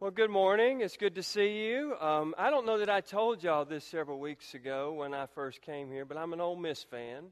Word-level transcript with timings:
Well, 0.00 0.10
good 0.10 0.30
morning. 0.30 0.80
It's 0.80 0.96
good 0.96 1.16
to 1.16 1.22
see 1.22 1.66
you. 1.66 1.94
Um, 2.00 2.34
I 2.38 2.48
don't 2.48 2.64
know 2.64 2.78
that 2.78 2.88
I 2.88 3.02
told 3.02 3.42
y'all 3.42 3.66
this 3.66 3.84
several 3.84 4.18
weeks 4.18 4.54
ago 4.54 4.94
when 4.94 5.12
I 5.12 5.26
first 5.26 5.60
came 5.60 5.90
here, 5.90 6.06
but 6.06 6.16
I'm 6.16 6.32
an 6.32 6.40
Ole 6.40 6.56
Miss 6.56 6.82
fan. 6.82 7.24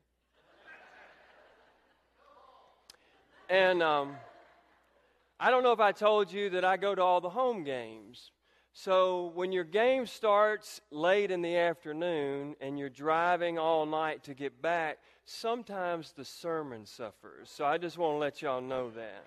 And 3.48 3.82
um, 3.82 4.16
I 5.40 5.50
don't 5.50 5.62
know 5.62 5.72
if 5.72 5.80
I 5.80 5.92
told 5.92 6.30
you 6.30 6.50
that 6.50 6.64
I 6.66 6.76
go 6.76 6.94
to 6.94 7.00
all 7.00 7.22
the 7.22 7.30
home 7.30 7.64
games. 7.64 8.32
So 8.74 9.32
when 9.34 9.50
your 9.50 9.64
game 9.64 10.04
starts 10.04 10.82
late 10.90 11.30
in 11.30 11.40
the 11.40 11.56
afternoon 11.56 12.54
and 12.60 12.78
you're 12.78 12.90
driving 12.90 13.58
all 13.58 13.86
night 13.86 14.24
to 14.24 14.34
get 14.34 14.60
back, 14.60 14.98
sometimes 15.24 16.12
the 16.12 16.24
sermon 16.26 16.84
suffers. 16.84 17.48
So 17.48 17.64
I 17.64 17.78
just 17.78 17.96
want 17.96 18.16
to 18.16 18.18
let 18.18 18.42
y'all 18.42 18.60
know 18.60 18.90
that. 18.90 19.24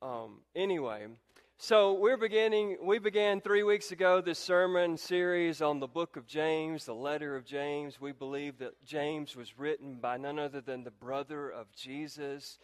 Um, 0.00 0.42
anyway, 0.54 1.08
so 1.56 1.94
we're 1.94 2.16
beginning, 2.16 2.76
we 2.80 3.00
began 3.00 3.40
three 3.40 3.64
weeks 3.64 3.90
ago 3.90 4.20
this 4.20 4.38
sermon 4.38 4.96
series 4.96 5.60
on 5.60 5.80
the 5.80 5.88
book 5.88 6.16
of 6.16 6.24
James, 6.24 6.84
the 6.84 6.94
letter 6.94 7.34
of 7.34 7.44
James. 7.44 8.00
We 8.00 8.12
believe 8.12 8.58
that 8.58 8.84
James 8.84 9.34
was 9.34 9.58
written 9.58 9.96
by 9.96 10.16
none 10.16 10.38
other 10.38 10.60
than 10.60 10.84
the 10.84 10.92
brother 10.92 11.50
of 11.50 11.72
Jesus. 11.72 12.60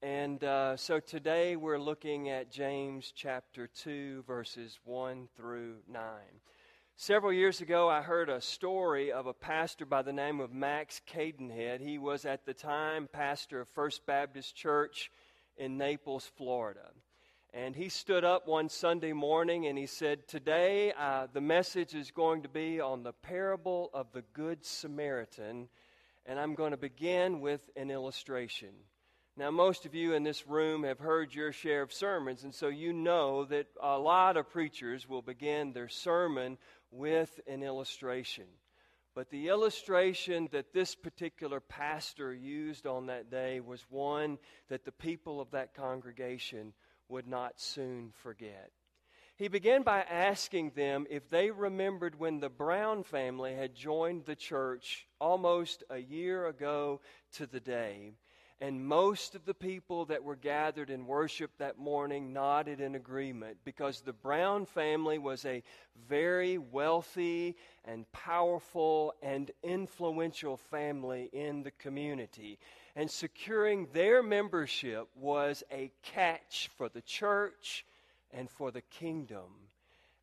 And 0.00 0.42
uh, 0.42 0.78
so 0.78 1.00
today 1.00 1.56
we're 1.56 1.78
looking 1.78 2.30
at 2.30 2.50
James 2.50 3.12
chapter 3.14 3.66
2, 3.66 4.24
verses 4.26 4.78
1 4.84 5.28
through 5.36 5.74
9. 5.86 6.02
Several 6.96 7.32
years 7.32 7.60
ago, 7.60 7.90
I 7.90 8.00
heard 8.00 8.30
a 8.30 8.40
story 8.40 9.12
of 9.12 9.26
a 9.26 9.34
pastor 9.34 9.84
by 9.84 10.00
the 10.00 10.14
name 10.14 10.40
of 10.40 10.50
Max 10.50 11.02
Cadenhead. 11.06 11.82
He 11.82 11.98
was 11.98 12.24
at 12.24 12.46
the 12.46 12.54
time 12.54 13.06
pastor 13.12 13.60
of 13.60 13.68
First 13.68 14.06
Baptist 14.06 14.56
Church 14.56 15.10
in 15.56 15.78
Naples, 15.78 16.30
Florida. 16.36 16.90
And 17.52 17.76
he 17.76 17.88
stood 17.88 18.24
up 18.24 18.48
one 18.48 18.68
Sunday 18.68 19.12
morning 19.12 19.66
and 19.66 19.78
he 19.78 19.86
said, 19.86 20.26
Today 20.26 20.92
uh, 20.98 21.28
the 21.32 21.40
message 21.40 21.94
is 21.94 22.10
going 22.10 22.42
to 22.42 22.48
be 22.48 22.80
on 22.80 23.04
the 23.04 23.12
parable 23.12 23.90
of 23.94 24.08
the 24.12 24.22
Good 24.32 24.64
Samaritan, 24.64 25.68
and 26.26 26.40
I'm 26.40 26.54
going 26.54 26.72
to 26.72 26.76
begin 26.76 27.40
with 27.40 27.70
an 27.76 27.92
illustration. 27.92 28.70
Now, 29.36 29.50
most 29.50 29.84
of 29.84 29.94
you 29.94 30.14
in 30.14 30.22
this 30.22 30.46
room 30.46 30.84
have 30.84 31.00
heard 31.00 31.34
your 31.34 31.52
share 31.52 31.82
of 31.82 31.92
sermons, 31.92 32.44
and 32.44 32.54
so 32.54 32.68
you 32.68 32.92
know 32.92 33.44
that 33.46 33.66
a 33.82 33.98
lot 33.98 34.36
of 34.36 34.50
preachers 34.50 35.08
will 35.08 35.22
begin 35.22 35.72
their 35.72 35.88
sermon 35.88 36.56
with 36.92 37.40
an 37.48 37.64
illustration. 37.64 38.46
But 39.14 39.30
the 39.30 39.48
illustration 39.48 40.48
that 40.50 40.72
this 40.72 40.94
particular 40.94 41.60
pastor 41.60 42.34
used 42.34 42.86
on 42.86 43.06
that 43.06 43.30
day 43.30 43.60
was 43.60 43.86
one 43.88 44.38
that 44.68 44.84
the 44.84 44.92
people 44.92 45.40
of 45.40 45.52
that 45.52 45.74
congregation 45.74 46.72
would 47.08 47.28
not 47.28 47.60
soon 47.60 48.10
forget. 48.22 48.72
He 49.36 49.48
began 49.48 49.82
by 49.82 50.02
asking 50.02 50.70
them 50.70 51.06
if 51.10 51.28
they 51.28 51.50
remembered 51.50 52.18
when 52.18 52.38
the 52.38 52.48
Brown 52.48 53.02
family 53.02 53.54
had 53.54 53.74
joined 53.74 54.24
the 54.24 54.36
church 54.36 55.06
almost 55.20 55.82
a 55.90 55.98
year 55.98 56.46
ago 56.46 57.00
to 57.32 57.46
the 57.46 57.60
day. 57.60 58.12
And 58.60 58.86
most 58.86 59.34
of 59.34 59.44
the 59.44 59.54
people 59.54 60.04
that 60.06 60.22
were 60.22 60.36
gathered 60.36 60.88
in 60.88 61.06
worship 61.06 61.50
that 61.58 61.78
morning 61.78 62.32
nodded 62.32 62.80
in 62.80 62.94
agreement 62.94 63.58
because 63.64 64.00
the 64.00 64.12
Brown 64.12 64.64
family 64.64 65.18
was 65.18 65.44
a 65.44 65.62
very 66.08 66.56
wealthy 66.58 67.56
and 67.84 68.10
powerful 68.12 69.12
and 69.22 69.50
influential 69.62 70.56
family 70.56 71.28
in 71.32 71.62
the 71.64 71.72
community. 71.72 72.58
And 72.94 73.10
securing 73.10 73.88
their 73.92 74.22
membership 74.22 75.08
was 75.16 75.64
a 75.72 75.90
catch 76.02 76.70
for 76.76 76.88
the 76.88 77.02
church 77.02 77.84
and 78.32 78.48
for 78.48 78.70
the 78.70 78.82
kingdom. 78.82 79.50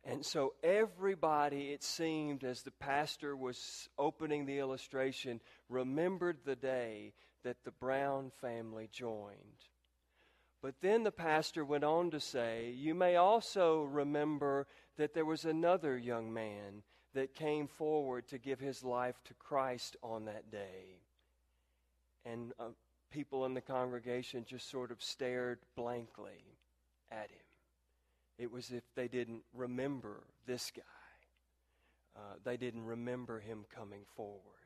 And 0.04 0.24
so 0.24 0.54
everybody, 0.64 1.70
it 1.70 1.84
seemed, 1.84 2.44
as 2.44 2.62
the 2.62 2.72
pastor 2.72 3.36
was 3.36 3.88
opening 3.98 4.46
the 4.46 4.58
illustration, 4.58 5.40
remembered 5.68 6.38
the 6.44 6.56
day 6.56 7.12
that 7.44 7.64
the 7.64 7.70
Brown 7.70 8.30
family 8.40 8.88
joined. 8.92 9.66
But 10.62 10.74
then 10.80 11.02
the 11.02 11.10
pastor 11.10 11.64
went 11.64 11.84
on 11.84 12.10
to 12.12 12.20
say, 12.20 12.72
You 12.76 12.94
may 12.94 13.16
also 13.16 13.82
remember 13.82 14.66
that 14.96 15.12
there 15.12 15.24
was 15.24 15.44
another 15.44 15.98
young 15.98 16.32
man 16.32 16.82
that 17.14 17.34
came 17.34 17.66
forward 17.66 18.28
to 18.28 18.38
give 18.38 18.60
his 18.60 18.84
life 18.84 19.20
to 19.24 19.34
Christ 19.34 19.96
on 20.02 20.26
that 20.26 20.50
day. 20.50 21.00
And 22.24 22.52
uh, 22.60 22.68
people 23.10 23.44
in 23.44 23.54
the 23.54 23.60
congregation 23.60 24.44
just 24.48 24.70
sort 24.70 24.90
of 24.90 25.02
stared 25.02 25.58
blankly 25.76 26.56
at 27.10 27.30
him. 27.30 27.38
It 28.38 28.50
was 28.50 28.70
if 28.70 28.84
they 28.94 29.08
didn't 29.08 29.42
remember 29.52 30.22
this 30.46 30.70
guy, 30.74 30.82
uh, 32.16 32.34
they 32.44 32.56
didn't 32.56 32.84
remember 32.84 33.40
him 33.40 33.64
coming 33.74 34.02
forward. 34.16 34.61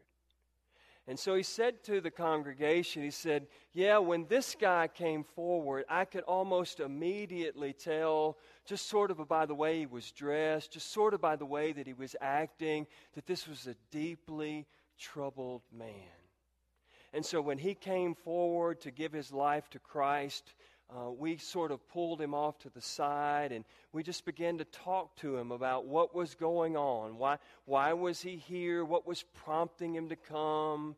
And 1.08 1.18
so 1.18 1.36
he 1.36 1.44
said 1.44 1.84
to 1.84 2.00
the 2.00 2.10
congregation, 2.10 3.02
he 3.02 3.12
said, 3.12 3.46
Yeah, 3.72 3.98
when 3.98 4.26
this 4.26 4.56
guy 4.58 4.88
came 4.88 5.22
forward, 5.22 5.84
I 5.88 6.04
could 6.04 6.24
almost 6.24 6.80
immediately 6.80 7.72
tell, 7.72 8.38
just 8.66 8.88
sort 8.88 9.12
of 9.12 9.28
by 9.28 9.46
the 9.46 9.54
way 9.54 9.78
he 9.78 9.86
was 9.86 10.10
dressed, 10.10 10.72
just 10.72 10.90
sort 10.90 11.14
of 11.14 11.20
by 11.20 11.36
the 11.36 11.46
way 11.46 11.72
that 11.72 11.86
he 11.86 11.92
was 11.92 12.16
acting, 12.20 12.88
that 13.14 13.26
this 13.26 13.46
was 13.46 13.68
a 13.68 13.76
deeply 13.92 14.66
troubled 14.98 15.62
man. 15.72 15.92
And 17.12 17.24
so 17.24 17.40
when 17.40 17.58
he 17.58 17.74
came 17.74 18.14
forward 18.14 18.80
to 18.80 18.90
give 18.90 19.12
his 19.12 19.32
life 19.32 19.70
to 19.70 19.78
Christ, 19.78 20.54
uh, 20.94 21.10
we 21.10 21.36
sort 21.36 21.72
of 21.72 21.86
pulled 21.88 22.20
him 22.20 22.32
off 22.32 22.58
to 22.60 22.70
the 22.70 22.80
side 22.80 23.50
and 23.50 23.64
we 23.92 24.02
just 24.02 24.24
began 24.24 24.58
to 24.58 24.64
talk 24.64 25.16
to 25.16 25.36
him 25.36 25.50
about 25.50 25.86
what 25.86 26.14
was 26.14 26.34
going 26.34 26.76
on. 26.76 27.18
Why, 27.18 27.38
why 27.64 27.92
was 27.92 28.20
he 28.22 28.36
here? 28.36 28.84
What 28.84 29.06
was 29.06 29.24
prompting 29.44 29.94
him 29.94 30.08
to 30.10 30.16
come? 30.16 30.94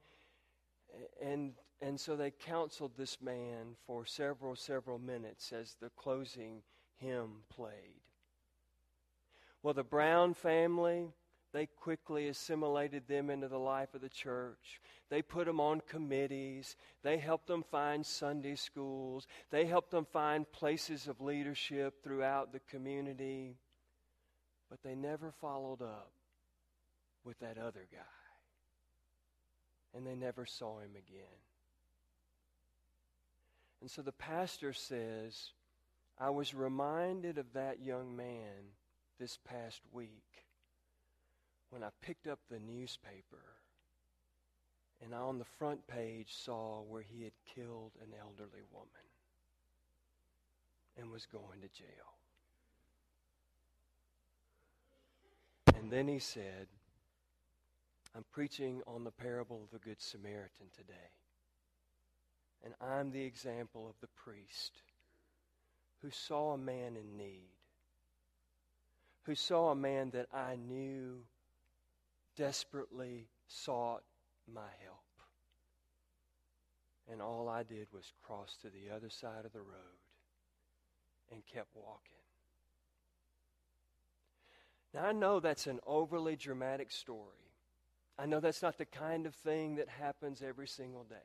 And, 1.23 1.53
and 1.81 1.99
so 1.99 2.17
they 2.17 2.31
counseled 2.31 2.93
this 2.99 3.19
man 3.23 3.77
for 3.87 4.05
several, 4.05 4.57
several 4.57 4.99
minutes 4.99 5.53
as 5.53 5.77
the 5.81 5.91
closing 5.91 6.63
hymn 6.97 7.43
played. 7.49 8.03
Well, 9.63 9.75
the 9.75 9.85
Brown 9.85 10.35
family, 10.35 11.09
they 11.53 11.67
quickly 11.67 12.29
assimilated 12.29 13.09
them 13.09 13.31
into 13.31 13.49
the 13.49 13.59
life 13.59 13.95
of 13.95 14.03
the 14.03 14.09
church. 14.09 14.81
They 15.09 15.23
put 15.23 15.47
them 15.47 15.61
on 15.61 15.81
committees. 15.89 16.77
They 17.03 17.17
helped 17.17 17.47
them 17.47 17.65
find 17.71 18.05
Sunday 18.05 18.55
schools. 18.55 19.27
They 19.51 19.65
helped 19.65 19.91
them 19.91 20.07
find 20.13 20.51
places 20.51 21.09
of 21.09 21.23
leadership 21.23 22.03
throughout 22.05 22.53
the 22.53 22.61
community. 22.71 23.57
But 24.69 24.83
they 24.83 24.95
never 24.95 25.33
followed 25.41 25.81
up 25.81 26.13
with 27.25 27.39
that 27.41 27.57
other 27.57 27.87
guy. 27.91 27.99
And 29.97 30.07
they 30.07 30.15
never 30.15 30.45
saw 30.45 30.81
him 30.81 30.91
again. 30.91 31.25
And 33.81 33.91
so 33.91 34.03
the 34.03 34.13
pastor 34.13 34.75
says, 34.75 35.53
I 36.19 36.29
was 36.29 36.53
reminded 36.53 37.39
of 37.39 37.55
that 37.55 37.81
young 37.81 38.15
man 38.15 38.75
this 39.19 39.39
past 39.49 39.81
week 39.93 40.48
when 41.71 41.83
I 41.83 41.89
picked 42.03 42.27
up 42.27 42.39
the 42.51 42.59
newspaper 42.59 43.59
and 45.03 45.15
I 45.15 45.19
on 45.19 45.39
the 45.39 45.45
front 45.45 45.87
page 45.87 46.29
saw 46.31 46.83
where 46.83 47.03
he 47.03 47.23
had 47.23 47.33
killed 47.55 47.93
an 48.03 48.13
elderly 48.21 48.63
woman 48.73 48.89
and 50.97 51.11
was 51.11 51.27
going 51.27 51.61
to 51.61 51.69
jail. 51.69 52.19
And 55.79 55.91
then 55.93 56.09
he 56.09 56.19
said, 56.19 56.67
I'm 58.17 58.25
preaching 58.33 58.83
on 58.87 59.05
the 59.05 59.13
parable 59.13 59.63
of 59.63 59.71
the 59.71 59.79
Good 59.79 60.01
Samaritan 60.01 60.67
today. 60.77 61.13
And 62.65 62.75
I'm 62.81 63.13
the 63.13 63.23
example 63.23 63.87
of 63.89 63.95
the 64.01 64.09
priest 64.09 64.83
who 66.03 66.11
saw 66.11 66.55
a 66.55 66.59
man 66.59 66.97
in 66.97 67.17
need, 67.17 67.51
who 69.23 69.37
saw 69.37 69.71
a 69.71 69.77
man 69.77 70.11
that 70.11 70.27
I 70.35 70.57
knew 70.57 71.21
desperately 72.39 73.27
sought 73.49 74.03
my 74.53 74.71
help. 74.85 74.99
And 77.11 77.21
all 77.21 77.49
I 77.49 77.65
did 77.65 77.89
was 77.93 78.13
cross 78.25 78.57
to 78.63 78.69
the 78.69 78.95
other 78.95 79.11
side 79.11 79.45
of 79.45 79.53
the 79.53 79.61
road 79.61 79.99
and 81.33 81.43
kept 81.47 81.75
walking. 81.75 82.13
Now, 84.95 85.07
I 85.07 85.13
know 85.13 85.41
that's 85.41 85.67
an 85.67 85.81
overly 85.87 86.37
dramatic 86.37 86.91
story. 86.91 87.53
I 88.19 88.27
know 88.27 88.41
that's 88.41 88.63
not 88.63 88.79
the 88.79 88.87
kind 88.87 89.27
of 89.27 89.35
thing 89.35 89.77
that 89.77 89.89
happens 89.89 90.43
every 90.43 90.69
single 90.69 91.05
day. 91.05 91.17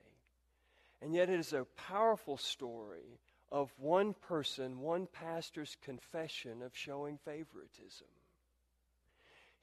And 1.02 1.14
yet, 1.14 1.30
it 1.30 1.40
is 1.40 1.54
a 1.54 1.66
powerful 1.76 2.38
story 2.38 3.20
of 3.52 3.72
one 3.78 4.14
person, 4.14 4.80
one 4.80 5.08
pastor's 5.08 5.78
confession 5.84 6.62
of 6.62 6.76
showing 6.76 7.20
favoritism. 7.24 8.08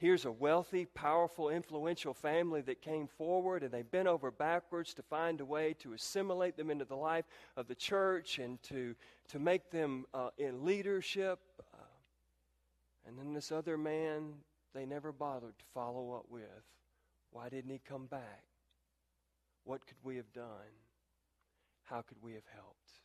Here's 0.01 0.25
a 0.25 0.33
wealthy, 0.33 0.87
powerful, 0.87 1.51
influential 1.51 2.15
family 2.15 2.63
that 2.63 2.81
came 2.81 3.07
forward 3.07 3.63
and 3.63 3.71
they 3.71 3.83
bent 3.83 4.09
over 4.09 4.31
backwards 4.31 4.95
to 4.95 5.03
find 5.03 5.43
a 5.43 5.45
way 5.45 5.75
to 5.81 5.93
assimilate 5.93 6.57
them 6.57 6.71
into 6.71 6.87
the 6.87 6.97
life 6.97 7.27
of 7.55 7.69
the 7.69 7.75
church 7.75 8.39
and 8.39 8.63
to, 8.63 8.95
to 9.29 9.39
make 9.39 9.71
them 9.71 10.07
uh, 10.15 10.31
in 10.39 10.65
leadership. 10.65 11.39
Uh, 11.75 11.77
and 13.07 13.19
then 13.19 13.35
this 13.35 13.53
other 13.53 13.77
man, 13.77 14.33
they 14.73 14.87
never 14.87 15.13
bothered 15.13 15.59
to 15.59 15.65
follow 15.75 16.15
up 16.15 16.25
with. 16.31 16.65
Why 17.31 17.51
didn't 17.51 17.71
he 17.71 17.81
come 17.87 18.07
back? 18.07 18.45
What 19.65 19.87
could 19.87 19.99
we 20.03 20.17
have 20.17 20.33
done? 20.33 20.47
How 21.83 22.01
could 22.01 22.23
we 22.23 22.33
have 22.33 22.47
helped? 22.55 23.00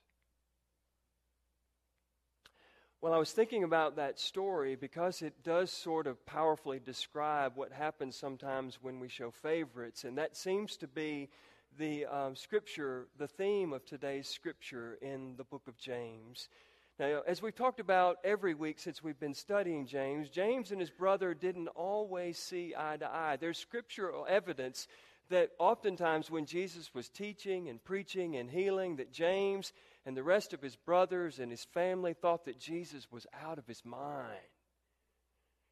Well, 3.05 3.13
I 3.13 3.19
was 3.19 3.33
thinking 3.33 3.63
about 3.63 3.97
that 3.97 4.19
story 4.19 4.75
because 4.75 5.21
it 5.21 5.43
does 5.43 5.69
sort 5.69 6.07
of 6.07 6.25
powerfully 6.25 6.79
describe 6.83 7.51
what 7.53 7.71
happens 7.71 8.15
sometimes 8.15 8.79
when 8.81 8.99
we 8.99 9.09
show 9.09 9.29
favorites, 9.29 10.05
and 10.05 10.17
that 10.17 10.35
seems 10.35 10.75
to 10.77 10.87
be 10.87 11.29
the 11.77 12.07
um, 12.07 12.35
scripture, 12.35 13.05
the 13.19 13.27
theme 13.27 13.73
of 13.73 13.85
today's 13.85 14.27
scripture 14.27 14.97
in 15.03 15.35
the 15.37 15.43
book 15.43 15.61
of 15.67 15.77
James. 15.77 16.49
Now, 16.97 17.21
as 17.27 17.43
we've 17.43 17.55
talked 17.55 17.79
about 17.79 18.17
every 18.23 18.55
week 18.55 18.79
since 18.79 19.03
we've 19.03 19.19
been 19.19 19.35
studying 19.35 19.85
James, 19.85 20.31
James 20.31 20.71
and 20.71 20.81
his 20.81 20.89
brother 20.89 21.35
didn't 21.35 21.67
always 21.67 22.39
see 22.39 22.73
eye 22.75 22.97
to 22.97 23.07
eye. 23.07 23.37
There's 23.39 23.59
scriptural 23.59 24.25
evidence 24.27 24.87
that 25.29 25.51
oftentimes 25.59 26.31
when 26.31 26.47
Jesus 26.47 26.91
was 26.95 27.09
teaching 27.09 27.69
and 27.69 27.83
preaching 27.83 28.35
and 28.37 28.49
healing, 28.49 28.95
that 28.95 29.11
James 29.11 29.73
and 30.05 30.15
the 30.15 30.23
rest 30.23 30.53
of 30.53 30.61
his 30.61 30.75
brothers 30.75 31.39
and 31.39 31.51
his 31.51 31.63
family 31.63 32.13
thought 32.13 32.45
that 32.45 32.59
Jesus 32.59 33.11
was 33.11 33.25
out 33.43 33.57
of 33.57 33.67
his 33.67 33.83
mind. 33.83 34.39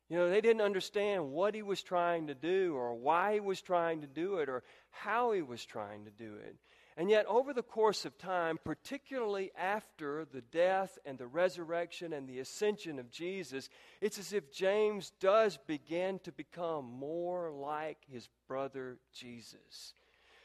You 0.09 0.17
know, 0.17 0.29
they 0.29 0.41
didn't 0.41 0.61
understand 0.61 1.31
what 1.31 1.55
he 1.55 1.61
was 1.61 1.81
trying 1.81 2.27
to 2.27 2.35
do 2.35 2.75
or 2.75 2.93
why 2.93 3.35
he 3.35 3.39
was 3.39 3.61
trying 3.61 4.01
to 4.01 4.07
do 4.07 4.37
it 4.37 4.49
or 4.49 4.63
how 4.91 5.31
he 5.31 5.41
was 5.41 5.65
trying 5.65 6.05
to 6.05 6.11
do 6.11 6.35
it. 6.35 6.55
And 6.95 7.09
yet, 7.09 7.25
over 7.25 7.53
the 7.53 7.63
course 7.63 8.05
of 8.05 8.19
time, 8.19 8.59
particularly 8.63 9.51
after 9.57 10.25
the 10.25 10.41
death 10.41 10.99
and 11.05 11.17
the 11.17 11.25
resurrection 11.25 12.13
and 12.13 12.27
the 12.27 12.37
ascension 12.39 12.99
of 12.99 13.09
Jesus, 13.09 13.69
it's 13.99 14.19
as 14.19 14.31
if 14.31 14.53
James 14.53 15.11
does 15.19 15.57
begin 15.65 16.19
to 16.19 16.31
become 16.31 16.85
more 16.85 17.49
like 17.49 17.97
his 18.07 18.29
brother 18.47 18.99
Jesus. 19.11 19.95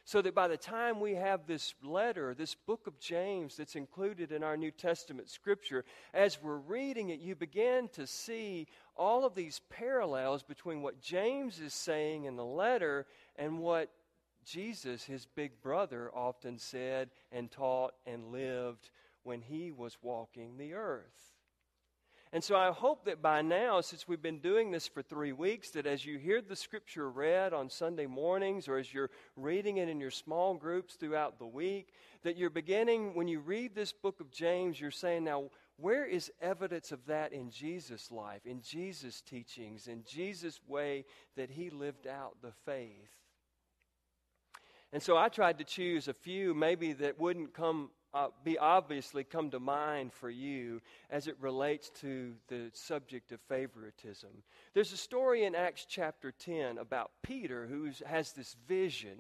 So 0.08 0.22
that 0.22 0.34
by 0.34 0.48
the 0.48 0.56
time 0.56 1.00
we 1.00 1.16
have 1.16 1.46
this 1.46 1.74
letter, 1.82 2.32
this 2.32 2.54
book 2.54 2.86
of 2.86 2.98
James 2.98 3.58
that's 3.58 3.76
included 3.76 4.32
in 4.32 4.42
our 4.42 4.56
New 4.56 4.70
Testament 4.70 5.28
scripture, 5.28 5.84
as 6.14 6.42
we're 6.42 6.56
reading 6.56 7.10
it, 7.10 7.20
you 7.20 7.34
begin 7.34 7.90
to 7.92 8.06
see 8.06 8.68
all 8.96 9.26
of 9.26 9.34
these 9.34 9.60
parallels 9.68 10.42
between 10.42 10.80
what 10.80 11.02
James 11.02 11.60
is 11.60 11.74
saying 11.74 12.24
in 12.24 12.36
the 12.36 12.44
letter 12.44 13.04
and 13.36 13.58
what 13.58 13.90
Jesus, 14.46 15.04
his 15.04 15.26
big 15.26 15.60
brother, 15.60 16.10
often 16.14 16.56
said 16.56 17.10
and 17.30 17.50
taught 17.50 17.92
and 18.06 18.32
lived 18.32 18.88
when 19.24 19.42
he 19.42 19.72
was 19.72 19.98
walking 20.00 20.56
the 20.56 20.72
earth. 20.72 21.37
And 22.32 22.44
so 22.44 22.56
I 22.56 22.70
hope 22.70 23.06
that 23.06 23.22
by 23.22 23.40
now, 23.40 23.80
since 23.80 24.06
we've 24.06 24.20
been 24.20 24.40
doing 24.40 24.70
this 24.70 24.86
for 24.86 25.00
three 25.00 25.32
weeks, 25.32 25.70
that 25.70 25.86
as 25.86 26.04
you 26.04 26.18
hear 26.18 26.42
the 26.42 26.56
scripture 26.56 27.10
read 27.10 27.54
on 27.54 27.70
Sunday 27.70 28.04
mornings 28.04 28.68
or 28.68 28.76
as 28.76 28.92
you're 28.92 29.10
reading 29.34 29.78
it 29.78 29.88
in 29.88 29.98
your 29.98 30.10
small 30.10 30.54
groups 30.54 30.94
throughout 30.94 31.38
the 31.38 31.46
week, 31.46 31.94
that 32.22 32.36
you're 32.36 32.50
beginning, 32.50 33.14
when 33.14 33.28
you 33.28 33.40
read 33.40 33.74
this 33.74 33.92
book 33.92 34.20
of 34.20 34.30
James, 34.30 34.78
you're 34.78 34.90
saying, 34.90 35.24
now, 35.24 35.44
where 35.78 36.04
is 36.04 36.30
evidence 36.42 36.92
of 36.92 37.06
that 37.06 37.32
in 37.32 37.50
Jesus' 37.50 38.10
life, 38.10 38.44
in 38.44 38.60
Jesus' 38.60 39.22
teachings, 39.22 39.86
in 39.86 40.04
Jesus' 40.04 40.60
way 40.66 41.06
that 41.36 41.50
he 41.50 41.70
lived 41.70 42.06
out 42.06 42.36
the 42.42 42.52
faith? 42.66 43.08
And 44.92 45.02
so 45.02 45.16
I 45.16 45.28
tried 45.28 45.58
to 45.58 45.64
choose 45.64 46.08
a 46.08 46.14
few 46.14 46.54
maybe 46.54 46.92
that 46.94 47.18
wouldn't 47.18 47.54
come 47.54 47.90
uh, 48.14 48.28
be 48.42 48.56
obviously 48.58 49.24
come 49.24 49.50
to 49.50 49.60
mind 49.60 50.12
for 50.12 50.30
you 50.30 50.80
as 51.10 51.26
it 51.26 51.36
relates 51.40 51.90
to 51.90 52.34
the 52.48 52.70
subject 52.72 53.32
of 53.32 53.40
favoritism. 53.48 54.30
There's 54.74 54.92
a 54.92 54.96
story 54.96 55.44
in 55.44 55.54
Acts 55.54 55.86
chapter 55.88 56.32
10 56.32 56.78
about 56.78 57.10
Peter 57.22 57.66
who 57.66 57.90
has 58.06 58.32
this 58.32 58.56
vision. 58.66 59.18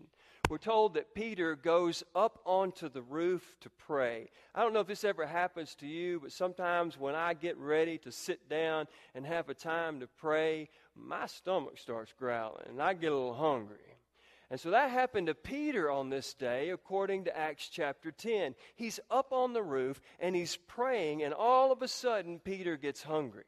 We're 0.48 0.56
told 0.56 0.94
that 0.94 1.14
Peter 1.14 1.54
goes 1.54 2.02
up 2.14 2.40
onto 2.46 2.88
the 2.88 3.02
roof 3.02 3.56
to 3.60 3.68
pray. 3.68 4.30
I 4.54 4.62
don't 4.62 4.72
know 4.72 4.80
if 4.80 4.86
this 4.86 5.04
ever 5.04 5.26
happens 5.26 5.74
to 5.76 5.86
you, 5.86 6.20
but 6.20 6.32
sometimes 6.32 6.98
when 6.98 7.14
I 7.14 7.34
get 7.34 7.58
ready 7.58 7.98
to 7.98 8.10
sit 8.10 8.48
down 8.48 8.86
and 9.14 9.26
have 9.26 9.50
a 9.50 9.54
time 9.54 10.00
to 10.00 10.06
pray, 10.06 10.70
my 10.96 11.26
stomach 11.26 11.76
starts 11.76 12.14
growling 12.18 12.64
and 12.70 12.80
I 12.80 12.94
get 12.94 13.12
a 13.12 13.14
little 13.14 13.34
hungry. 13.34 13.97
And 14.50 14.58
so 14.58 14.70
that 14.70 14.90
happened 14.90 15.26
to 15.26 15.34
Peter 15.34 15.90
on 15.90 16.08
this 16.08 16.32
day, 16.32 16.70
according 16.70 17.24
to 17.24 17.36
Acts 17.36 17.68
chapter 17.68 18.10
10. 18.10 18.54
He's 18.76 18.98
up 19.10 19.32
on 19.32 19.52
the 19.52 19.62
roof 19.62 20.00
and 20.18 20.34
he's 20.34 20.56
praying, 20.56 21.22
and 21.22 21.34
all 21.34 21.70
of 21.70 21.82
a 21.82 21.88
sudden, 21.88 22.38
Peter 22.38 22.76
gets 22.76 23.02
hungry. 23.02 23.44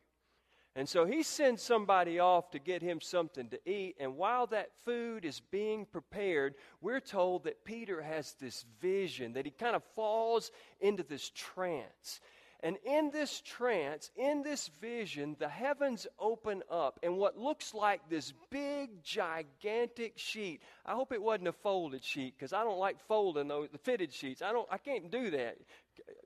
And 0.76 0.88
so 0.88 1.04
he 1.04 1.22
sends 1.22 1.62
somebody 1.62 2.20
off 2.20 2.50
to 2.50 2.58
get 2.60 2.80
him 2.80 3.00
something 3.00 3.48
to 3.48 3.60
eat. 3.68 3.96
And 3.98 4.16
while 4.16 4.46
that 4.48 4.70
food 4.84 5.24
is 5.24 5.40
being 5.40 5.84
prepared, 5.84 6.54
we're 6.80 7.00
told 7.00 7.44
that 7.44 7.64
Peter 7.64 8.00
has 8.02 8.34
this 8.34 8.64
vision, 8.80 9.32
that 9.32 9.46
he 9.46 9.50
kind 9.50 9.74
of 9.74 9.82
falls 9.96 10.52
into 10.80 11.02
this 11.02 11.30
trance. 11.30 12.20
And 12.62 12.76
in 12.84 13.10
this 13.10 13.40
trance, 13.40 14.10
in 14.16 14.42
this 14.42 14.68
vision, 14.80 15.34
the 15.38 15.48
heavens 15.48 16.06
open 16.18 16.62
up, 16.70 17.00
and 17.02 17.16
what 17.16 17.38
looks 17.38 17.72
like 17.72 18.08
this 18.10 18.34
big, 18.50 19.02
gigantic 19.02 20.14
sheet. 20.16 20.60
I 20.84 20.92
hope 20.92 21.12
it 21.12 21.22
wasn't 21.22 21.48
a 21.48 21.52
folded 21.52 22.04
sheet 22.04 22.34
because 22.36 22.52
I 22.52 22.62
don't 22.62 22.78
like 22.78 23.00
folding 23.08 23.48
those 23.48 23.68
the 23.72 23.78
fitted 23.78 24.12
sheets. 24.12 24.42
I 24.42 24.52
don't. 24.52 24.68
I 24.70 24.78
can't 24.78 25.10
do 25.10 25.30
that. 25.30 25.56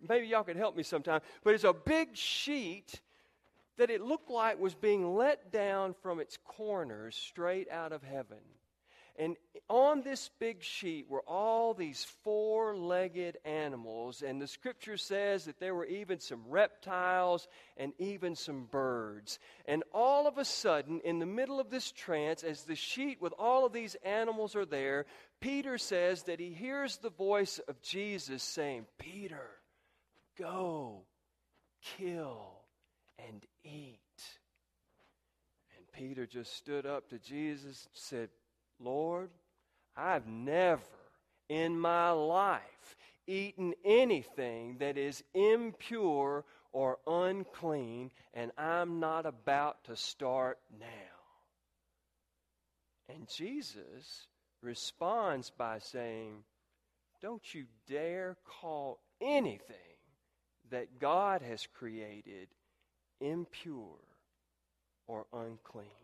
Maybe 0.09 0.27
y'all 0.27 0.45
could 0.45 0.57
help 0.57 0.77
me 0.77 0.83
sometime. 0.83 1.21
But 1.45 1.55
it's 1.55 1.65
a 1.65 1.73
big 1.73 2.17
sheet 2.17 3.01
that 3.77 3.91
it 3.91 4.01
looked 4.01 4.31
like 4.31 4.59
was 4.61 4.75
being 4.75 5.17
let 5.17 5.53
down 5.53 5.95
from 6.03 6.21
its 6.21 6.39
corners 6.45 7.17
straight 7.17 7.71
out 7.71 7.93
of 7.93 8.03
heaven. 8.03 8.39
And 9.17 9.37
on 9.69 10.03
this 10.03 10.29
big 10.41 10.63
sheet 10.63 11.09
were 11.09 11.23
all 11.23 11.73
these 11.73 12.05
four 12.25 12.77
legged 12.77 13.39
animals. 13.45 14.23
And 14.23 14.43
the 14.43 14.49
scripture 14.49 14.97
says 14.97 15.45
that 15.45 15.61
there 15.61 15.75
were 15.75 15.87
even 15.87 16.19
some 16.19 16.43
reptiles 16.49 17.47
and 17.77 17.93
even 17.99 18.35
some 18.35 18.65
birds. 18.65 19.39
And 19.67 19.85
all 19.93 20.27
of 20.27 20.37
a 20.37 20.45
sudden, 20.45 21.01
in 21.05 21.21
the 21.21 21.27
middle 21.27 21.61
of 21.61 21.71
this 21.71 21.93
trance, 21.93 22.43
as 22.43 22.65
the 22.65 22.75
sheet 22.75 23.23
with 23.23 23.33
all 23.39 23.65
of 23.65 23.73
these 23.73 23.95
animals 24.05 24.57
are 24.57 24.67
there, 24.67 25.07
Peter 25.41 25.79
says 25.79 26.25
that 26.25 26.41
he 26.41 26.53
hears 26.53 26.97
the 26.97 27.11
voice 27.11 27.61
of 27.69 27.81
Jesus 27.83 28.43
saying, 28.43 28.87
Peter, 28.99 29.51
go, 30.37 31.03
kill, 31.99 32.63
and 33.29 33.47
eat. 33.63 34.01
And 35.77 35.87
Peter 35.93 36.27
just 36.27 36.57
stood 36.57 36.85
up 36.85 37.11
to 37.11 37.19
Jesus 37.21 37.87
and 37.87 37.95
said, 37.95 38.29
Lord, 38.85 39.31
I've 39.97 40.27
never 40.27 40.83
in 41.49 41.79
my 41.79 42.11
life 42.11 42.97
eaten 43.27 43.75
anything 43.85 44.77
that 44.79 44.99
is 44.99 45.25
impure 45.35 46.45
or 46.73 46.99
unclean, 47.07 48.11
and 48.35 48.51
I'm 48.59 49.01
not 49.01 49.27
about 49.27 49.85
to 49.85 49.97
start 49.97 50.59
now. 50.79 50.87
And 53.09 53.29
Jesus 53.29 54.27
responds 54.63 55.51
by 55.51 55.79
saying, 55.79 56.45
Don't 57.23 57.55
you 57.55 57.65
dare 57.89 58.37
call 58.45 58.99
anything 59.21 59.77
that 60.71 60.99
God 60.99 61.43
has 61.43 61.67
created 61.67 62.49
impure 63.21 64.01
or 65.07 65.27
unclean. 65.33 66.04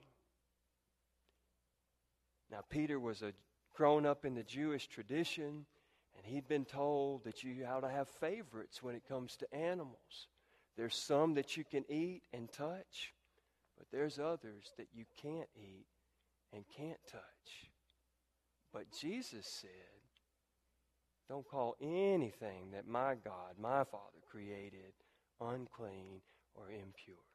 Now, 2.50 2.64
Peter 2.69 2.99
was 2.99 3.23
a 3.23 3.33
grown 3.75 4.04
up 4.04 4.25
in 4.25 4.35
the 4.35 4.42
Jewish 4.42 4.88
tradition, 4.88 5.64
and 6.16 6.26
he'd 6.26 6.49
been 6.49 6.64
told 6.64 7.25
that 7.25 7.42
you 7.42 7.64
ought 7.64 7.80
to 7.80 7.88
have 7.88 8.09
favorites 8.09 8.83
when 8.83 8.95
it 8.95 9.09
comes 9.09 9.37
to 9.37 9.54
animals. 9.54 10.28
There's 10.76 10.97
some 10.97 11.35
that 11.35 11.57
you 11.57 11.64
can 11.64 11.85
eat 11.88 12.23
and 12.33 12.50
touch, 12.52 13.14
but 13.78 13.87
there's 13.90 14.19
others 14.19 14.73
that 14.76 14.88
you 14.92 15.04
can't 15.23 15.49
eat 15.57 15.87
and 16.52 16.64
can't 16.76 17.00
touch. 17.11 17.71
But 18.73 18.90
Jesus 18.92 19.47
said, 19.47 19.71
Don't 21.28 21.49
call 21.49 21.76
anything 21.80 22.73
that 22.73 22.87
my 22.87 23.14
God, 23.14 23.54
my 23.59 23.85
Father, 23.85 24.21
created 24.30 24.92
unclean 25.40 26.21
or 26.54 26.71
impure. 26.71 27.29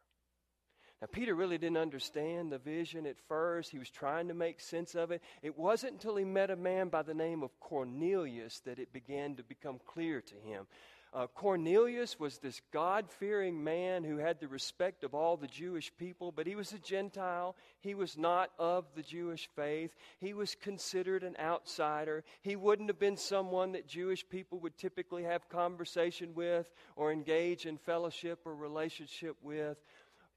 Now, 1.02 1.08
Peter 1.12 1.36
really 1.36 1.58
didn't 1.58 1.78
understand 1.78 2.52
the 2.52 2.58
vision 2.58 3.06
at 3.06 3.20
first. 3.28 3.72
He 3.72 3.80
was 3.80 3.90
trying 3.90 4.30
to 4.30 4.34
make 4.34 4.62
sense 4.62 4.96
of 4.96 5.12
it. 5.12 5.22
It 5.42 5.58
wasn't 5.58 5.94
until 5.94 6.16
he 6.16 6.24
met 6.24 6.50
a 6.50 6.56
man 6.56 6.88
by 6.88 7.04
the 7.04 7.14
name 7.14 7.44
of 7.44 7.60
Cornelius 7.60 8.62
that 8.62 8.80
it 8.80 8.94
began 8.94 9.36
to 9.36 9.44
become 9.44 9.80
clear 9.86 10.22
to 10.22 10.36
him. 10.36 10.68
Uh, 11.16 11.28
Cornelius 11.28 12.20
was 12.20 12.40
this 12.40 12.60
God 12.74 13.10
fearing 13.10 13.64
man 13.64 14.04
who 14.04 14.18
had 14.18 14.42
the 14.42 14.50
respect 14.50 15.06
of 15.06 15.14
all 15.14 15.38
the 15.38 15.48
Jewish 15.48 15.90
people, 15.96 16.34
but 16.34 16.46
he 16.46 16.56
was 16.56 16.74
a 16.74 16.80
Gentile. 16.80 17.56
He 17.80 17.96
was 17.96 18.18
not 18.18 18.52
of 18.60 18.84
the 18.96 19.02
Jewish 19.02 19.48
faith. 19.56 19.96
He 20.20 20.34
was 20.34 20.56
considered 20.56 21.24
an 21.24 21.38
outsider. 21.40 22.26
He 22.42 22.58
wouldn't 22.58 22.90
have 22.90 23.00
been 23.00 23.16
someone 23.16 23.72
that 23.72 23.88
Jewish 23.88 24.28
people 24.28 24.60
would 24.60 24.78
typically 24.78 25.24
have 25.24 25.48
conversation 25.48 26.36
with 26.36 26.70
or 26.98 27.14
engage 27.14 27.66
in 27.66 27.78
fellowship 27.78 28.42
or 28.44 28.54
relationship 28.54 29.38
with. 29.42 29.78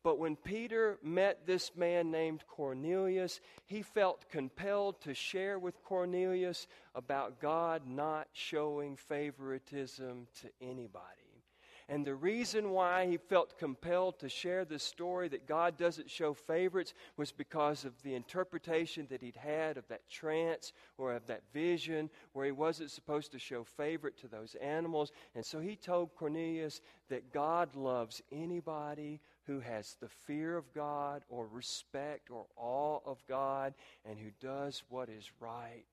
But 0.04 0.18
when 0.18 0.36
Peter 0.36 0.98
met 1.02 1.46
this 1.46 1.72
man 1.76 2.10
named 2.10 2.44
Cornelius, 2.46 3.40
he 3.66 3.82
felt 3.82 4.28
compelled 4.30 5.00
to 5.02 5.12
share 5.12 5.58
with 5.58 5.82
Cornelius 5.82 6.66
about 6.94 7.40
God 7.40 7.82
not 7.86 8.28
showing 8.32 8.96
favoritism 8.96 10.28
to 10.40 10.48
anybody. 10.60 11.28
And 11.90 12.04
the 12.04 12.14
reason 12.14 12.70
why 12.70 13.06
he 13.06 13.16
felt 13.16 13.58
compelled 13.58 14.18
to 14.18 14.28
share 14.28 14.66
this 14.66 14.82
story 14.82 15.26
that 15.28 15.46
God 15.46 15.78
doesn't 15.78 16.10
show 16.10 16.34
favorites 16.34 16.92
was 17.16 17.32
because 17.32 17.86
of 17.86 17.94
the 18.02 18.14
interpretation 18.14 19.06
that 19.08 19.22
he'd 19.22 19.36
had 19.36 19.78
of 19.78 19.88
that 19.88 20.06
trance 20.10 20.74
or 20.98 21.14
of 21.14 21.26
that 21.28 21.44
vision 21.50 22.10
where 22.34 22.44
he 22.44 22.52
wasn't 22.52 22.90
supposed 22.90 23.32
to 23.32 23.38
show 23.38 23.64
favorite 23.64 24.18
to 24.18 24.28
those 24.28 24.54
animals. 24.56 25.12
And 25.34 25.44
so 25.44 25.60
he 25.60 25.76
told 25.76 26.14
Cornelius 26.14 26.82
that 27.08 27.32
God 27.32 27.74
loves 27.74 28.20
anybody 28.30 29.20
who 29.48 29.60
has 29.60 29.96
the 30.00 30.08
fear 30.08 30.56
of 30.56 30.72
God 30.74 31.22
or 31.28 31.48
respect 31.48 32.30
or 32.30 32.46
awe 32.56 33.00
of 33.04 33.18
God 33.26 33.74
and 34.04 34.18
who 34.18 34.30
does 34.40 34.84
what 34.90 35.08
is 35.08 35.28
right. 35.40 35.86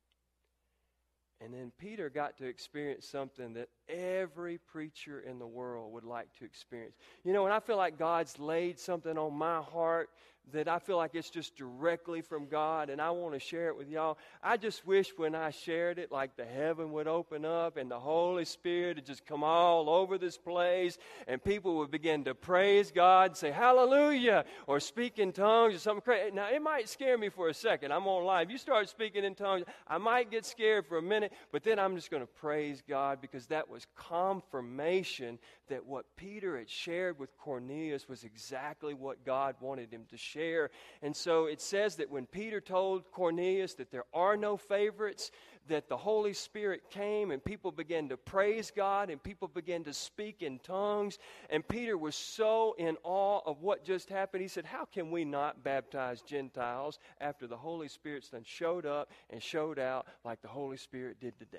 And 1.42 1.54
then 1.54 1.72
Peter 1.78 2.10
got 2.10 2.38
to 2.38 2.46
experience 2.46 3.08
something 3.08 3.54
that 3.54 3.70
every 3.90 4.58
preacher 4.58 5.22
in 5.22 5.40
the 5.40 5.48
world 5.48 5.94
would 5.94 6.04
like 6.04 6.28
to 6.40 6.46
experience. 6.46 6.96
You 7.24 7.34
know, 7.34 7.44
when 7.44 7.52
I 7.52 7.60
feel 7.60 7.78
like 7.78 7.98
God's 7.98 8.38
laid 8.40 8.80
something 8.80 9.18
on 9.18 9.34
my 9.34 9.62
heart 9.62 10.10
that 10.54 10.68
I 10.68 10.80
feel 10.80 10.98
like 10.98 11.16
it's 11.16 11.30
just 11.30 11.56
directly 11.56 12.22
from 12.22 12.48
God 12.48 12.90
and 12.90 13.02
I 13.02 13.12
want 13.12 13.34
to 13.34 13.40
share 13.40 13.70
it 13.70 13.78
with 13.78 13.90
y'all. 13.90 14.18
I 14.44 14.58
just 14.58 14.86
wish 14.86 15.12
when 15.18 15.36
I 15.36 15.50
shared 15.50 16.00
it, 16.00 16.12
like 16.12 16.36
the 16.36 16.46
heaven 16.46 16.92
would 16.92 17.08
open 17.08 17.46
up 17.46 17.78
and 17.78 17.90
the 17.90 18.00
Holy 18.00 18.46
Spirit 18.46 18.98
would 18.98 19.06
just 19.06 19.26
come 19.26 19.44
all 19.44 19.90
over 19.90 20.18
this 20.18 20.38
place 20.38 20.98
and 21.28 21.44
people 21.44 21.78
would 21.78 21.92
begin 21.92 22.24
to 22.26 22.36
praise 22.36 22.92
God, 22.92 23.36
say 23.38 23.52
hallelujah, 23.52 24.46
or 24.68 24.80
speak 24.80 25.20
in 25.20 25.32
tongues 25.32 25.76
or 25.76 25.80
something 25.80 26.02
crazy. 26.02 26.32
Now, 26.32 26.50
it 26.50 26.62
might 26.62 26.90
scare 26.90 27.18
me 27.18 27.30
for 27.30 27.50
a 27.50 27.54
second. 27.54 27.92
I'm 27.92 28.08
on 28.08 28.24
live. 28.24 28.52
You 28.52 28.58
start 28.58 28.90
speaking 28.90 29.24
in 29.24 29.36
tongues, 29.36 29.66
I 29.88 29.98
might 29.98 30.32
get 30.32 30.46
scared 30.46 30.86
for 30.86 30.98
a 30.98 31.02
minute, 31.02 31.34
but 31.52 31.64
then 31.64 31.80
I'm 31.80 31.96
just 31.96 32.12
going 32.12 32.24
to 32.24 32.28
praise 32.28 32.84
God 32.88 33.20
because 33.22 33.48
that 33.48 33.70
was 33.70 33.88
confirmation 33.96 35.40
that 35.68 35.86
what 35.86 36.06
Peter 36.16 36.58
had 36.58 36.70
shared 36.70 37.20
with 37.20 37.38
Cornelius 37.38 38.08
was 38.08 38.24
exactly 38.24 38.94
what 38.94 39.26
God 39.26 39.56
wanted 39.60 39.92
him 39.92 40.06
to 40.10 40.18
share. 40.18 40.70
And 41.02 41.16
so 41.16 41.46
it 41.46 41.62
says 41.62 41.96
that 41.98 42.10
when 42.10 42.26
Peter 42.26 42.62
told 42.62 43.12
Cornelius 43.12 43.74
that 43.76 43.92
there 43.92 44.06
are 44.14 44.38
no 44.38 44.58
favorites, 44.58 45.32
that 45.68 45.90
the 45.90 45.98
Holy 45.98 46.34
Spirit 46.34 46.90
came 46.90 47.32
and 47.32 47.44
people 47.44 47.72
began 47.72 48.10
to 48.10 48.18
praise 48.18 48.72
God 48.76 49.10
and 49.10 49.22
people 49.22 49.48
began 49.48 49.84
to 49.84 49.94
speak 49.94 50.42
in 50.42 50.60
tongues. 50.60 51.18
And 51.50 51.68
Peter 51.68 51.98
was 51.98 52.16
so 52.16 52.76
in 52.78 52.98
awe 53.04 53.42
of 53.46 53.62
what 53.62 53.84
just 53.84 54.10
happened. 54.10 54.42
He 54.42 54.48
said, 54.48 54.66
How 54.66 54.86
can 54.86 55.12
we 55.12 55.26
not 55.26 55.64
baptize 55.64 56.22
Gentiles 56.22 57.00
after 57.20 57.48
the 57.48 57.58
Holy 57.58 57.88
Spirit's 57.88 58.30
then 58.30 58.44
showed 58.44 58.86
up 58.86 59.12
and 59.30 59.42
showed 59.42 59.80
out 59.80 60.08
like 60.24 60.42
the 60.42 60.48
Holy 60.48 60.78
Spirit 60.78 61.20
did 61.20 61.38
today? 61.38 61.58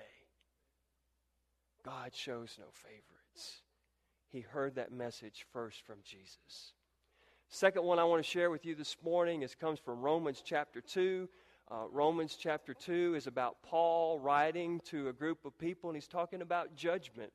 God 1.84 2.14
shows 2.14 2.56
no 2.58 2.66
favorites 2.72 3.62
he 4.30 4.40
heard 4.40 4.74
that 4.74 4.92
message 4.92 5.46
first 5.52 5.84
from 5.86 5.96
Jesus. 6.04 6.72
Second 7.48 7.84
one 7.84 7.98
I 7.98 8.04
want 8.04 8.22
to 8.22 8.28
share 8.28 8.50
with 8.50 8.64
you 8.64 8.74
this 8.74 8.96
morning 9.04 9.42
is 9.42 9.54
comes 9.54 9.78
from 9.78 10.00
Romans 10.00 10.42
chapter 10.44 10.80
2. 10.80 11.28
Uh, 11.70 11.84
Romans 11.90 12.36
chapter 12.38 12.74
2 12.74 13.14
is 13.16 13.26
about 13.26 13.62
Paul 13.62 14.18
writing 14.18 14.80
to 14.86 15.08
a 15.08 15.12
group 15.12 15.44
of 15.44 15.56
people, 15.58 15.88
and 15.88 15.96
he's 15.96 16.08
talking 16.08 16.42
about 16.42 16.76
judgment. 16.76 17.32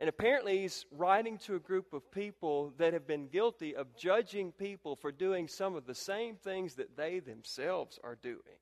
And 0.00 0.08
apparently, 0.08 0.60
he's 0.60 0.84
writing 0.92 1.38
to 1.38 1.56
a 1.56 1.60
group 1.60 1.92
of 1.92 2.10
people 2.12 2.72
that 2.78 2.92
have 2.92 3.06
been 3.06 3.26
guilty 3.26 3.74
of 3.74 3.96
judging 3.96 4.52
people 4.52 4.94
for 4.94 5.10
doing 5.10 5.48
some 5.48 5.74
of 5.74 5.86
the 5.86 5.94
same 5.94 6.36
things 6.36 6.74
that 6.74 6.96
they 6.96 7.18
themselves 7.18 7.98
are 8.04 8.14
doing. 8.14 8.60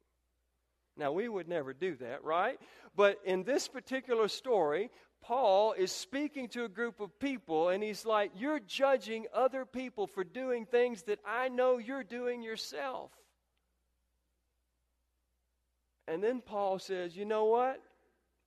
Now, 0.96 1.12
we 1.12 1.28
would 1.28 1.46
never 1.46 1.74
do 1.74 1.94
that, 1.96 2.24
right? 2.24 2.58
But 2.94 3.18
in 3.26 3.42
this 3.42 3.68
particular 3.68 4.28
story, 4.28 4.90
Paul 5.22 5.72
is 5.72 5.90
speaking 5.90 6.48
to 6.50 6.64
a 6.64 6.68
group 6.68 7.00
of 7.00 7.18
people, 7.18 7.70
and 7.70 7.82
he's 7.82 8.06
like, 8.06 8.32
You're 8.36 8.60
judging 8.60 9.26
other 9.34 9.64
people 9.64 10.06
for 10.06 10.24
doing 10.24 10.66
things 10.66 11.02
that 11.04 11.18
I 11.26 11.48
know 11.48 11.78
you're 11.78 12.04
doing 12.04 12.42
yourself. 12.42 13.10
And 16.08 16.22
then 16.22 16.40
Paul 16.40 16.78
says, 16.78 17.16
You 17.16 17.24
know 17.24 17.46
what? 17.46 17.82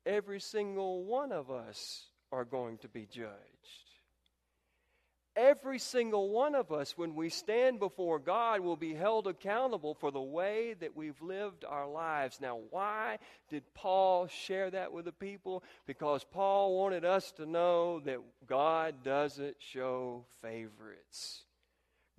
Every 0.05 0.39
single 0.39 1.03
one 1.03 1.31
of 1.31 1.51
us 1.51 2.05
are 2.31 2.45
going 2.45 2.77
to 2.79 2.87
be 2.87 3.05
judged. 3.05 3.88
Every 5.39 5.79
single 5.79 6.31
one 6.31 6.53
of 6.53 6.69
us, 6.69 6.97
when 6.97 7.15
we 7.15 7.29
stand 7.29 7.79
before 7.79 8.19
God, 8.19 8.59
will 8.59 8.75
be 8.75 8.93
held 8.93 9.25
accountable 9.25 9.93
for 9.93 10.11
the 10.11 10.19
way 10.19 10.75
that 10.81 10.97
we've 10.97 11.21
lived 11.21 11.63
our 11.63 11.87
lives. 11.87 12.41
Now, 12.41 12.59
why 12.71 13.19
did 13.47 13.63
Paul 13.73 14.27
share 14.27 14.69
that 14.69 14.91
with 14.91 15.05
the 15.05 15.13
people? 15.13 15.63
Because 15.87 16.25
Paul 16.25 16.77
wanted 16.77 17.05
us 17.05 17.31
to 17.33 17.45
know 17.45 18.01
that 18.01 18.19
God 18.47 18.95
doesn't 19.01 19.55
show 19.59 20.25
favorites. 20.41 21.45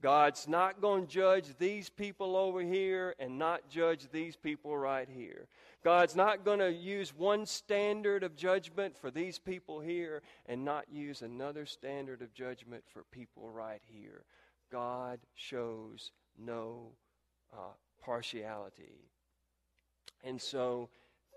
God's 0.01 0.49
not 0.49 0.81
going 0.81 1.07
to 1.07 1.13
judge 1.13 1.45
these 1.59 1.91
people 1.91 2.37
over 2.37 2.63
here 2.63 3.15
and 3.19 3.39
not 3.39 3.69
judge 3.69 4.11
these 4.11 4.35
people 4.35 4.75
right 4.75 5.09
here. 5.15 5.47
God's 5.83 6.15
not 6.15 6.45
going 6.45 6.59
to 6.59 6.73
use 6.73 7.17
one 7.17 7.47
standard 7.47 8.23
of 8.23 8.37
judgment 8.37 8.99
for 8.99 9.11
these 9.11 9.39
people 9.39 9.81
here 9.81 10.23
and 10.47 10.65
not 10.65 10.85
use 10.93 11.23
another 11.23 11.65
standard 11.65 12.21
of 12.21 12.35
judgment 12.35 12.85
for 12.93 13.05
people 13.11 13.49
right 13.49 13.81
here. 13.87 14.25
God 14.71 15.21
shows 15.35 16.13
no 16.39 16.93
uh, 17.53 17.73
partiality. 18.05 19.11
And 20.23 20.41
so 20.41 20.91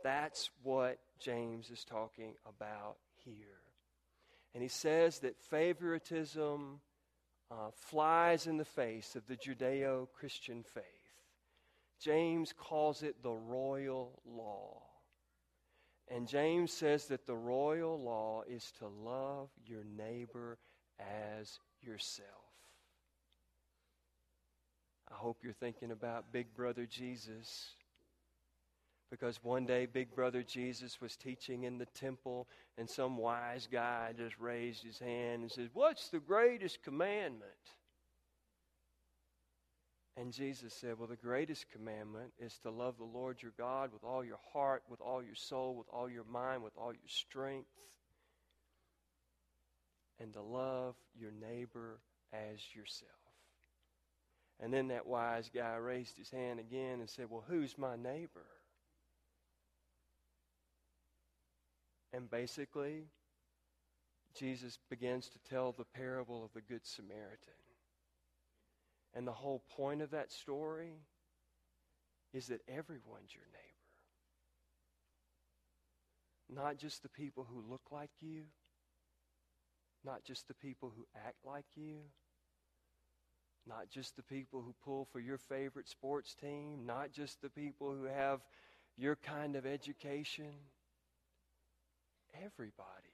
that's 0.04 0.50
what 0.62 1.00
James 1.20 1.70
is 1.70 1.86
talking 1.86 2.34
about 2.46 2.98
here. 3.24 3.62
And 4.54 4.62
he 4.62 4.70
says 4.70 5.20
that 5.20 5.40
favoritism 5.40 6.82
uh, 7.50 7.72
flies 7.74 8.46
in 8.46 8.58
the 8.58 8.66
face 8.66 9.16
of 9.16 9.26
the 9.28 9.38
Judeo 9.38 10.08
Christian 10.14 10.64
faith. 10.64 10.84
James 12.04 12.54
calls 12.58 13.02
it 13.04 13.24
the 13.24 13.32
royal 13.32 14.20
law. 14.26 14.82
And 16.10 16.28
James 16.28 16.74
says 16.74 17.06
that 17.06 17.26
the 17.26 17.36
royal 17.36 18.02
law 18.02 18.44
is 18.48 18.72
to 18.80 18.88
love 18.88 19.50
your 19.66 19.84
neighbor 19.86 20.58
as 21.00 21.60
yourself. 21.82 22.28
I 25.10 25.16
hope 25.16 25.38
you're 25.44 25.54
thinking 25.54 25.92
about 25.92 26.32
Big 26.34 26.54
Brother 26.54 26.86
Jesus 26.86 27.76
because 29.10 29.44
one 29.44 29.66
day 29.66 29.86
Big 29.86 30.14
Brother 30.16 30.42
Jesus 30.42 31.00
was 31.00 31.16
teaching 31.16 31.66
in 31.66 31.78
the 31.78 31.86
temple, 31.86 32.48
and 32.80 32.90
some 32.90 33.16
wise 33.16 33.68
guy 33.72 34.12
just 34.18 34.40
raised 34.40 34.84
his 34.84 34.98
hand 34.98 35.44
and 35.44 35.52
said, 35.52 35.70
What's 35.74 36.10
the 36.10 36.20
greatest 36.20 36.82
commandment? 36.82 37.52
And 40.16 40.32
Jesus 40.32 40.74
said, 40.74 41.00
Well, 41.00 41.08
the 41.08 41.16
greatest 41.16 41.72
commandment 41.72 42.34
is 42.40 42.58
to 42.60 42.70
love 42.70 42.98
the 42.98 43.04
Lord 43.04 43.42
your 43.42 43.54
God 43.58 43.92
with 43.92 44.04
all 44.04 44.24
your 44.24 44.40
heart, 44.54 44.84
with 44.88 45.02
all 45.02 45.24
your 45.24 45.36
soul, 45.36 45.76
with 45.76 45.88
all 45.92 46.08
your 46.10 46.26
mind, 46.26 46.64
with 46.64 46.78
all 46.78 46.94
your 46.94 47.02
strength, 47.08 47.68
and 50.20 50.32
to 50.34 50.42
love 50.42 50.96
your 51.20 51.32
neighbor 51.32 52.00
as 52.32 52.60
yourself. 52.76 53.10
And 54.60 54.72
then 54.72 54.90
that 54.90 55.08
wise 55.08 55.50
guy 55.54 55.76
raised 55.76 56.18
his 56.18 56.30
hand 56.30 56.60
again 56.60 57.00
and 57.00 57.10
said, 57.10 57.26
Well, 57.30 57.44
who's 57.48 57.76
my 57.78 57.96
neighbor? 57.96 58.46
And 62.14 62.30
basically, 62.30 63.06
Jesus 64.38 64.78
begins 64.90 65.30
to 65.30 65.40
tell 65.50 65.72
the 65.72 65.86
parable 65.86 66.46
of 66.46 66.54
the 66.54 66.62
Good 66.62 66.86
Samaritan. 66.86 67.63
And 69.14 69.28
the 69.28 69.32
whole 69.32 69.64
point 69.76 70.02
of 70.02 70.12
that 70.12 70.32
story 70.32 70.94
is 72.34 72.48
that 72.48 72.62
everyone's 72.68 73.34
your 73.34 73.46
neighbor. 73.52 73.62
Not 76.62 76.78
just 76.78 77.04
the 77.04 77.10
people 77.10 77.48
who 77.50 77.64
look 77.70 77.84
like 77.92 78.10
you, 78.22 78.44
not 80.04 80.24
just 80.24 80.48
the 80.48 80.54
people 80.56 80.92
who 80.96 81.06
act 81.28 81.38
like 81.46 81.66
you, 81.76 81.98
not 83.68 83.90
just 83.90 84.16
the 84.16 84.24
people 84.24 84.62
who 84.62 84.74
pull 84.84 85.08
for 85.12 85.20
your 85.20 85.38
favorite 85.38 85.88
sports 85.88 86.36
team, 86.36 86.86
not 86.86 87.12
just 87.12 87.42
the 87.42 87.50
people 87.50 87.94
who 87.94 88.06
have 88.06 88.42
your 88.98 89.16
kind 89.16 89.56
of 89.56 89.66
education 89.66 90.54
everybody 92.42 93.14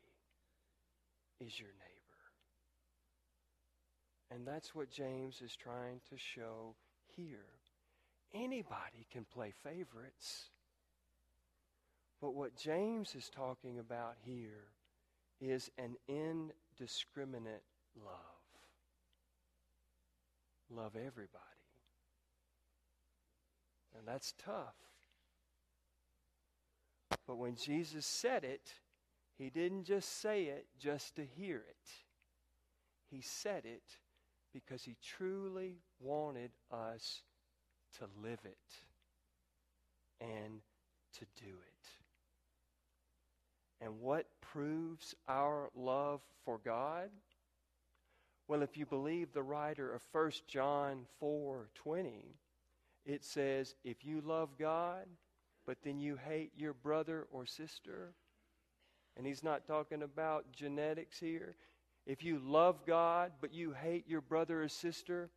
is 1.39 1.59
your 1.59 1.69
neighbor. 1.69 1.98
And 4.31 4.45
that's 4.45 4.75
what 4.75 4.91
James 4.91 5.41
is 5.41 5.55
trying 5.55 6.01
to 6.09 6.17
show 6.17 6.75
here. 7.15 7.45
Anybody 8.33 9.07
can 9.11 9.25
play 9.25 9.53
favorites. 9.63 10.49
But 12.21 12.35
what 12.35 12.55
James 12.55 13.15
is 13.15 13.29
talking 13.29 13.79
about 13.79 14.15
here 14.23 14.67
is 15.41 15.71
an 15.77 15.95
indiscriminate 16.07 17.63
love. 17.95 18.15
Love 20.69 20.95
everybody. 20.95 21.43
And 23.97 24.07
that's 24.07 24.33
tough. 24.43 24.75
But 27.25 27.37
when 27.37 27.55
Jesus 27.55 28.05
said 28.05 28.43
it, 28.43 28.73
he 29.37 29.49
didn't 29.49 29.85
just 29.85 30.21
say 30.21 30.43
it 30.45 30.67
just 30.79 31.15
to 31.15 31.25
hear 31.25 31.57
it. 31.57 31.89
He 33.09 33.21
said 33.21 33.65
it 33.65 33.97
because 34.53 34.83
he 34.83 34.95
truly 35.03 35.77
wanted 35.99 36.51
us 36.71 37.21
to 37.97 38.05
live 38.21 38.39
it 38.45 38.57
and 40.21 40.61
to 41.17 41.25
do 41.43 41.49
it. 41.49 41.87
And 43.81 44.01
what 44.01 44.27
proves 44.41 45.15
our 45.27 45.69
love 45.75 46.21
for 46.43 46.59
God? 46.63 47.09
Well, 48.47 48.61
if 48.61 48.77
you 48.77 48.85
believe 48.85 49.31
the 49.31 49.43
writer 49.43 49.93
of 49.93 50.01
1 50.11 50.31
John 50.47 51.05
4:20, 51.21 52.35
it 53.05 53.23
says, 53.23 53.75
if 53.83 54.03
you 54.03 54.21
love 54.21 54.57
God, 54.57 55.05
but 55.65 55.77
then 55.83 55.99
you 55.99 56.15
hate 56.15 56.51
your 56.57 56.73
brother 56.73 57.27
or 57.31 57.45
sister, 57.45 58.13
and 59.15 59.25
he's 59.25 59.43
not 59.43 59.65
talking 59.65 60.01
about 60.01 60.51
genetics 60.51 61.19
here. 61.19 61.55
If 62.09 62.23
you 62.23 62.41
love 62.43 62.87
God, 62.87 63.33
but 63.39 63.53
you 63.53 63.71
hate 63.71 64.09
your 64.09 64.21
brother 64.21 64.63
or 64.63 64.67
sister, 64.67 65.29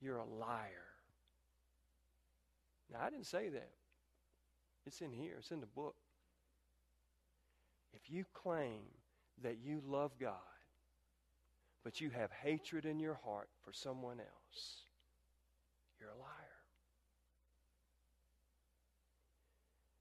you're 0.00 0.18
a 0.18 0.24
liar. 0.24 0.86
Now, 2.92 3.00
I 3.02 3.10
didn't 3.10 3.26
say 3.26 3.48
that. 3.48 3.70
It's 4.86 5.00
in 5.00 5.12
here, 5.12 5.34
it's 5.40 5.50
in 5.50 5.58
the 5.58 5.66
book. 5.66 5.96
If 7.92 8.08
you 8.08 8.24
claim 8.32 8.82
that 9.42 9.56
you 9.60 9.82
love 9.84 10.12
God, 10.20 10.34
but 11.82 12.00
you 12.00 12.10
have 12.10 12.30
hatred 12.30 12.86
in 12.86 13.00
your 13.00 13.18
heart 13.24 13.48
for 13.64 13.72
someone 13.72 14.20
else, 14.20 14.82
you're 15.98 16.10
a 16.10 16.12
liar. 16.12 16.28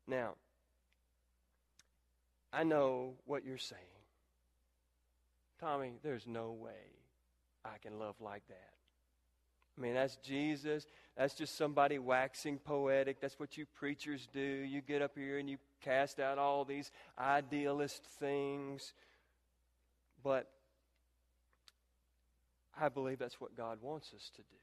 Now, 0.07 0.35
I 2.53 2.63
know 2.63 3.15
what 3.25 3.43
you're 3.43 3.57
saying. 3.57 3.81
Tommy, 5.59 5.93
there's 6.03 6.27
no 6.27 6.51
way 6.51 6.71
I 7.65 7.77
can 7.81 7.99
love 7.99 8.15
like 8.21 8.47
that. 8.47 8.73
I 9.77 9.81
mean, 9.81 9.93
that's 9.93 10.15
Jesus. 10.17 10.85
That's 11.15 11.35
just 11.35 11.55
somebody 11.57 11.99
waxing 11.99 12.57
poetic. 12.57 13.19
That's 13.19 13.39
what 13.39 13.57
you 13.57 13.65
preachers 13.65 14.27
do. 14.33 14.39
You 14.39 14.81
get 14.81 15.01
up 15.01 15.11
here 15.15 15.37
and 15.37 15.49
you 15.49 15.57
cast 15.81 16.19
out 16.19 16.37
all 16.37 16.65
these 16.65 16.91
idealist 17.17 18.03
things. 18.19 18.93
But 20.23 20.49
I 22.79 22.89
believe 22.89 23.19
that's 23.19 23.39
what 23.39 23.55
God 23.55 23.79
wants 23.81 24.13
us 24.15 24.31
to 24.35 24.41
do. 24.41 24.57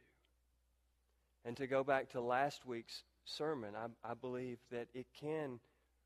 And 1.44 1.56
to 1.58 1.66
go 1.66 1.84
back 1.84 2.10
to 2.10 2.20
last 2.20 2.66
week's 2.66 3.02
sermon, 3.24 3.74
I, 3.76 4.10
I 4.10 4.14
believe 4.14 4.58
that 4.70 4.88
it 4.94 5.06
can, 5.20 5.60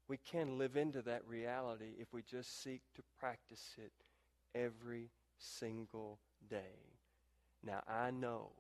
we 0.09 0.19
can 0.19 0.59
live 0.59 0.77
into 0.77 1.01
that 1.03 1.23
reality 1.27 1.93
if 1.99 2.13
we 2.13 2.23
just 2.23 2.63
seek 2.63 2.83
to 2.97 3.03
practice 3.19 3.75
it 3.79 3.93
every 4.55 5.11
single 5.39 6.19
day. 6.49 6.97
Now, 7.65 7.83
I 7.89 8.11
know 8.11 8.51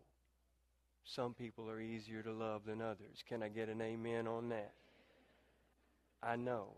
some 1.04 1.34
people 1.34 1.70
are 1.70 1.80
easier 1.80 2.22
to 2.22 2.32
love 2.32 2.62
than 2.66 2.82
others. 2.82 3.22
Can 3.26 3.42
I 3.42 3.48
get 3.48 3.68
an 3.68 3.80
amen 3.80 4.26
on 4.26 4.50
that? 4.50 4.72
I 6.22 6.36
know. 6.36 6.68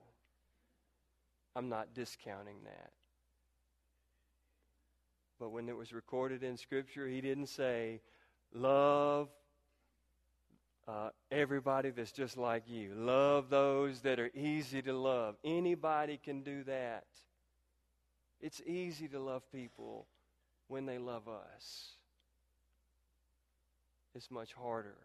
I'm 1.56 1.68
not 1.68 1.94
discounting 1.94 2.58
that. 2.64 2.90
But 5.38 5.50
when 5.50 5.68
it 5.68 5.76
was 5.76 5.92
recorded 5.92 6.42
in 6.42 6.56
Scripture, 6.56 7.08
he 7.08 7.20
didn't 7.20 7.48
say, 7.48 8.00
Love 8.52 9.28
uh, 10.86 11.10
everybody 11.30 11.90
that's 11.90 12.12
just 12.12 12.36
like 12.36 12.64
you. 12.68 12.92
Love 12.94 13.48
those 13.48 14.00
that 14.00 14.18
are 14.18 14.30
easy 14.34 14.82
to 14.82 14.92
love. 14.92 15.36
Anybody 15.44 16.18
can 16.22 16.42
do 16.42 16.64
that. 16.64 17.04
It's 18.40 18.60
easy 18.66 19.08
to 19.08 19.20
love 19.20 19.42
people 19.52 20.06
when 20.68 20.86
they 20.86 20.98
love 20.98 21.28
us. 21.28 21.94
It's 24.14 24.30
much 24.30 24.52
harder 24.52 24.96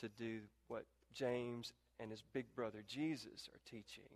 to 0.00 0.08
do 0.08 0.40
what 0.68 0.84
James 1.12 1.72
and 2.00 2.10
his 2.10 2.22
big 2.32 2.46
brother 2.54 2.82
Jesus 2.86 3.48
are 3.52 3.60
teaching. 3.70 4.10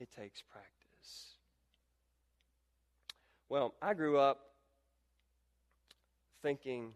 It 0.00 0.08
takes 0.10 0.42
practice. 0.42 1.36
Well, 3.48 3.74
I 3.80 3.94
grew 3.94 4.18
up 4.18 4.40
thinking 6.42 6.94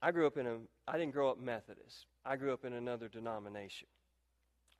I 0.00 0.12
grew 0.12 0.26
up 0.26 0.36
in 0.36 0.46
a, 0.46 0.56
I 0.86 0.96
didn't 0.96 1.12
grow 1.12 1.30
up 1.30 1.40
Methodist. 1.40 2.06
I 2.24 2.36
grew 2.36 2.52
up 2.52 2.64
in 2.64 2.72
another 2.72 3.08
denomination. 3.08 3.88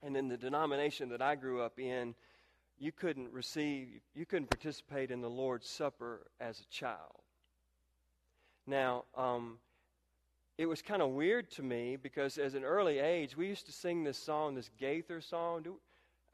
And 0.03 0.17
in 0.17 0.29
the 0.29 0.37
denomination 0.37 1.09
that 1.09 1.21
I 1.21 1.35
grew 1.35 1.61
up 1.61 1.79
in, 1.79 2.15
you 2.79 2.93
couldn't 2.93 3.33
receive, 3.33 3.89
you 4.15 4.25
couldn't 4.27 4.51
participate 4.51 5.11
in 5.11 5.21
the 5.21 5.31
Lord's 5.31 5.69
Supper 5.69 6.27
as 6.41 6.61
a 6.61 6.65
child. 6.67 7.23
Now, 8.67 9.05
um, 9.17 9.59
it 10.59 10.67
was 10.67 10.83
kind 10.83 11.03
of 11.03 11.11
weird 11.11 11.51
to 11.53 11.63
me 11.63 11.97
because 11.97 12.39
as 12.39 12.55
an 12.55 12.65
early 12.65 12.99
age, 12.99 13.37
we 13.37 13.47
used 13.47 13.67
to 13.67 13.73
sing 13.73 14.05
this 14.05 14.19
song, 14.19 14.55
this 14.55 14.71
Gaither 14.79 15.21
song. 15.21 15.63
Do, 15.63 15.77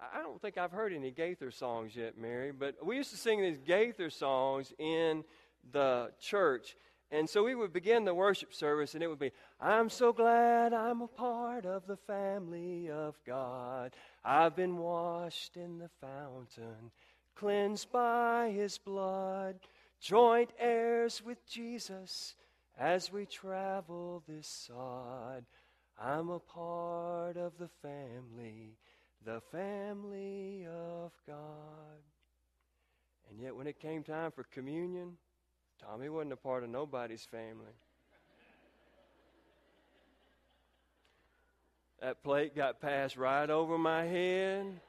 I 0.01 0.23
don't 0.23 0.41
think 0.41 0.59
I've 0.59 0.73
heard 0.73 0.93
any 0.93 1.11
Gaither 1.11 1.51
songs 1.51 1.95
yet, 1.95 2.19
Mary, 2.19 2.53
but 2.53 2.85
we 2.85 2.97
used 2.97 3.11
to 3.11 3.17
sing 3.17 3.41
these 3.41 3.59
Gaither 3.59 4.11
songs 4.11 4.73
in 4.79 5.25
the 5.73 6.11
church. 6.21 6.77
And 7.15 7.31
so 7.31 7.45
we 7.45 7.55
would 7.55 7.73
begin 7.73 8.05
the 8.05 8.13
worship 8.13 8.53
service, 8.53 8.95
and 8.95 9.03
it 9.03 9.07
would 9.07 9.21
be, 9.21 9.31
I'm 9.61 9.89
so 9.89 10.13
glad 10.13 10.73
I'm 10.73 11.01
a 11.01 11.07
part 11.07 11.65
of 11.65 11.87
the 11.87 11.97
family 11.97 12.91
of 12.91 13.17
God. 13.25 13.93
I've 14.25 14.57
been 14.57 14.79
washed 14.79 15.57
in 15.57 15.79
the 15.79 15.91
fountain, 16.01 16.91
cleansed 17.37 17.93
by 17.93 18.51
his 18.51 18.79
blood, 18.79 19.61
joint 20.01 20.51
heirs 20.59 21.23
with 21.25 21.47
Jesus 21.47 22.35
as 22.77 23.13
we 23.13 23.27
travel 23.27 24.25
this 24.27 24.49
sod. 24.49 25.45
I'm 25.97 26.31
a 26.31 26.41
part 26.41 27.37
of 27.37 27.53
the 27.61 27.71
family, 27.81 28.77
the 29.25 29.41
family 29.53 30.67
of 30.67 31.13
God. 31.29 32.03
And 33.31 33.41
yet, 33.41 33.55
when 33.55 33.69
it 33.69 33.79
came 33.79 34.03
time 34.03 34.33
for 34.33 34.43
communion, 34.43 35.17
Tommy 35.87 36.09
wasn't 36.09 36.33
a 36.33 36.37
part 36.37 36.65
of 36.65 36.71
nobody's 36.71 37.25
family. 37.25 37.75
That 42.01 42.23
plate 42.23 42.55
got 42.55 42.81
passed 42.81 43.17
right 43.17 43.49
over 43.49 43.77
my 43.77 44.05
head 44.05 44.81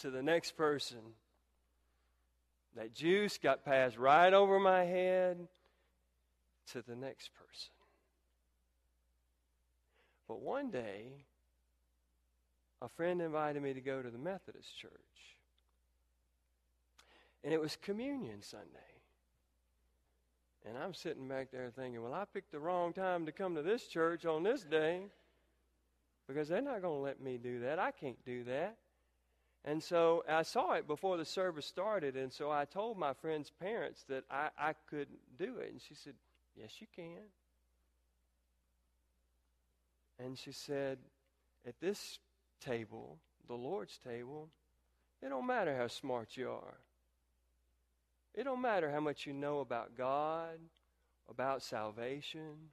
to 0.00 0.10
the 0.10 0.22
next 0.22 0.56
person. 0.56 0.98
That 2.76 2.94
juice 2.94 3.38
got 3.38 3.64
passed 3.64 3.98
right 3.98 4.32
over 4.32 4.58
my 4.58 4.84
head 4.84 5.48
to 6.72 6.82
the 6.82 6.96
next 6.96 7.30
person. 7.34 7.72
But 10.28 10.40
one 10.40 10.70
day, 10.70 11.24
a 12.80 12.88
friend 12.88 13.20
invited 13.20 13.62
me 13.62 13.74
to 13.74 13.80
go 13.80 14.00
to 14.00 14.10
the 14.10 14.18
Methodist 14.18 14.78
church. 14.78 14.90
And 17.42 17.52
it 17.52 17.60
was 17.60 17.76
Communion 17.76 18.42
Sunday. 18.42 18.89
And 20.66 20.76
I'm 20.76 20.94
sitting 20.94 21.26
back 21.26 21.50
there 21.50 21.70
thinking, 21.74 22.02
well, 22.02 22.12
I 22.12 22.24
picked 22.24 22.52
the 22.52 22.60
wrong 22.60 22.92
time 22.92 23.26
to 23.26 23.32
come 23.32 23.54
to 23.54 23.62
this 23.62 23.86
church 23.86 24.26
on 24.26 24.42
this 24.42 24.62
day 24.62 25.02
because 26.28 26.48
they're 26.48 26.60
not 26.60 26.82
going 26.82 26.98
to 26.98 27.02
let 27.02 27.20
me 27.20 27.38
do 27.38 27.60
that. 27.60 27.78
I 27.78 27.90
can't 27.90 28.22
do 28.24 28.44
that. 28.44 28.76
And 29.64 29.82
so 29.82 30.24
I 30.28 30.42
saw 30.42 30.72
it 30.74 30.86
before 30.86 31.16
the 31.16 31.24
service 31.24 31.66
started, 31.66 32.16
and 32.16 32.32
so 32.32 32.50
I 32.50 32.64
told 32.64 32.96
my 32.96 33.12
friend's 33.12 33.50
parents 33.50 34.04
that 34.08 34.24
I, 34.30 34.48
I 34.58 34.72
couldn't 34.88 35.18
do 35.38 35.58
it. 35.58 35.70
And 35.72 35.80
she 35.80 35.94
said, 35.94 36.14
Yes, 36.56 36.72
you 36.80 36.86
can. 36.94 37.18
And 40.18 40.38
she 40.38 40.52
said, 40.52 40.98
At 41.66 41.78
this 41.80 42.18
table, 42.60 43.18
the 43.48 43.54
Lord's 43.54 43.98
table, 43.98 44.48
it 45.22 45.28
don't 45.28 45.46
matter 45.46 45.76
how 45.76 45.88
smart 45.88 46.36
you 46.36 46.50
are. 46.50 46.78
It 48.40 48.44
don't 48.44 48.62
matter 48.62 48.90
how 48.90 49.00
much 49.00 49.26
you 49.26 49.34
know 49.34 49.60
about 49.60 49.98
God, 49.98 50.58
about 51.28 51.62
salvation. 51.62 52.70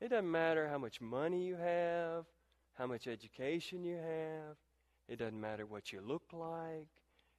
It 0.00 0.08
doesn't 0.08 0.30
matter 0.30 0.66
how 0.68 0.78
much 0.78 1.02
money 1.02 1.44
you 1.44 1.56
have, 1.56 2.24
how 2.72 2.86
much 2.86 3.06
education 3.06 3.84
you 3.84 3.96
have. 3.96 4.56
It 5.06 5.18
doesn't 5.18 5.38
matter 5.38 5.66
what 5.66 5.92
you 5.92 6.00
look 6.00 6.22
like. 6.32 6.88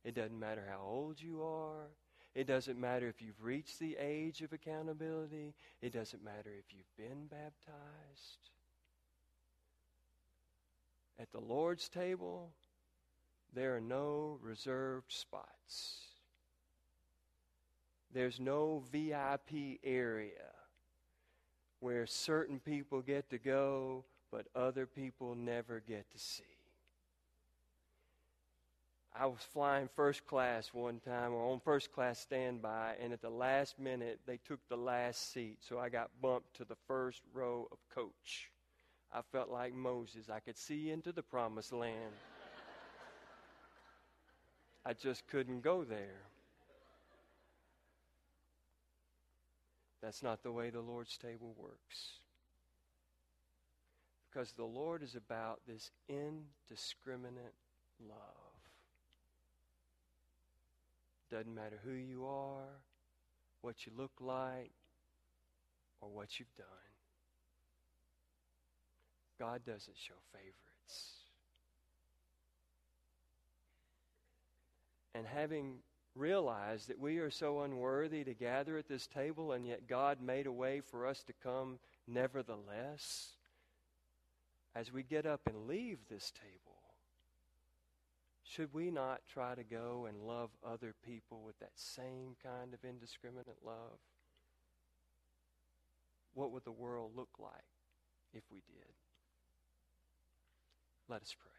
It 0.04 0.14
doesn't 0.14 0.40
matter 0.40 0.66
how 0.70 0.86
old 0.86 1.20
you 1.20 1.42
are. 1.42 1.88
It 2.36 2.46
doesn't 2.46 2.80
matter 2.80 3.08
if 3.08 3.24
you've 3.24 3.42
reached 3.42 3.80
the 3.80 3.98
age 4.00 4.44
of 4.44 4.54
accountability. 4.54 5.56
It 5.82 5.92
doesn't 5.92 6.24
matter 6.24 6.52
if 6.60 6.66
you've 6.76 6.96
been 6.96 7.26
baptized. 7.26 8.52
At 11.20 11.32
the 11.32 11.42
Lord's 11.42 11.90
table, 11.90 12.52
there 13.52 13.76
are 13.76 13.82
no 13.82 14.38
reserved 14.44 15.12
spots. 15.12 16.07
There's 18.18 18.40
no 18.40 18.82
VIP 18.92 19.78
area 19.84 20.50
where 21.82 22.08
certain 22.08 22.60
people 22.60 23.00
get 23.00 23.30
to 23.30 23.38
go, 23.38 24.06
but 24.32 24.48
other 24.56 24.88
people 24.88 25.36
never 25.36 25.84
get 25.88 26.10
to 26.10 26.18
see. 26.18 26.44
I 29.16 29.28
was 29.28 29.42
flying 29.54 29.88
first 29.96 30.26
class 30.26 30.74
one 30.74 31.00
time 31.00 31.32
or 31.32 31.54
on 31.54 31.60
first 31.60 31.92
class 31.94 32.18
standby, 32.18 32.96
and 33.00 33.14
at 33.14 33.22
the 33.22 33.30
last 33.30 33.78
minute, 33.78 34.20
they 34.26 34.38
took 34.38 34.68
the 34.68 34.78
last 34.78 35.32
seat, 35.32 35.60
so 35.60 35.78
I 35.78 35.90
got 35.90 36.10
bumped 36.20 36.56
to 36.56 36.66
the 36.66 36.78
first 36.88 37.22
row 37.36 37.68
of 37.72 37.78
coach. 37.94 38.50
I 39.14 39.22
felt 39.32 39.52
like 39.52 39.76
Moses. 39.76 40.28
I 40.28 40.40
could 40.40 40.58
see 40.58 40.90
into 40.90 41.12
the 41.12 41.22
promised 41.22 41.72
land. 41.72 42.16
I 44.88 44.94
just 44.94 45.28
couldn't 45.28 45.62
go 45.62 45.84
there. 45.84 46.24
That's 50.08 50.24
not 50.24 50.42
the 50.42 50.54
way 50.54 50.70
the 50.70 50.80
Lord's 50.80 51.18
table 51.18 51.54
works. 51.58 52.22
Because 54.32 54.54
the 54.54 54.64
Lord 54.64 55.04
is 55.04 55.16
about 55.16 55.60
this 55.68 55.92
indiscriminate 56.08 57.54
love. 58.08 58.18
Doesn't 61.30 61.54
matter 61.54 61.78
who 61.84 61.92
you 61.92 62.26
are, 62.26 62.80
what 63.60 63.86
you 63.86 63.92
look 63.98 64.14
like, 64.22 64.72
or 66.00 66.08
what 66.08 66.40
you've 66.40 66.56
done. 66.56 66.68
God 69.38 69.60
doesn't 69.66 69.98
show 69.98 70.16
favorites. 70.32 71.16
And 75.14 75.26
having 75.28 75.80
realized 76.18 76.90
that 76.90 77.00
we 77.00 77.18
are 77.18 77.30
so 77.30 77.62
unworthy 77.62 78.24
to 78.24 78.34
gather 78.34 78.78
at 78.78 78.88
this 78.88 79.08
table, 79.08 79.52
and 79.52 79.66
yet 79.66 79.88
God 79.88 80.22
made 80.22 80.48
a 80.48 80.52
way 80.52 80.82
for 80.82 81.06
us 81.06 81.24
to 81.24 81.34
come 81.44 81.80
nevertheless, 82.08 83.36
as 84.76 84.92
we 84.92 85.04
get 85.04 85.26
up 85.26 85.42
and 85.48 85.68
leave 85.68 86.00
this 86.10 86.32
table, 86.32 86.78
should 88.44 88.74
we 88.74 88.92
not 88.92 89.22
try 89.32 89.56
to 89.56 89.64
go 89.64 90.06
and 90.08 90.22
love 90.22 90.50
other 90.66 90.94
people 91.06 91.42
with 91.46 91.60
that 91.60 91.72
same 91.76 92.36
kind 92.44 92.74
of 92.74 92.88
indiscriminate 92.88 93.58
love? 93.66 94.00
What 96.34 96.52
would 96.52 96.64
the 96.64 96.72
world 96.72 97.12
look 97.16 97.30
like 97.40 97.50
if 98.34 98.44
we 98.52 98.60
did? 98.68 98.94
Let 101.10 101.22
us 101.22 101.36
pray. 101.38 101.57